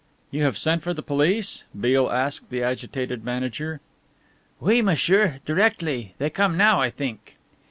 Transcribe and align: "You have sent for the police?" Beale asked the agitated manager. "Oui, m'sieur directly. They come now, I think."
"You 0.31 0.43
have 0.45 0.57
sent 0.57 0.81
for 0.81 0.95
the 0.95 1.03
police?" 1.03 1.63
Beale 1.79 2.09
asked 2.09 2.49
the 2.49 2.63
agitated 2.63 3.23
manager. 3.23 3.81
"Oui, 4.59 4.81
m'sieur 4.81 5.41
directly. 5.45 6.15
They 6.17 6.31
come 6.31 6.57
now, 6.57 6.81
I 6.81 6.89
think." 6.89 7.37